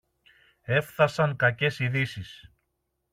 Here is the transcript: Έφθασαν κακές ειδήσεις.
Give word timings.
Έφθασαν 0.63 1.35
κακές 1.35 1.79
ειδήσεις. 1.79 2.51